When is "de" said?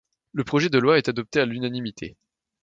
0.71-0.79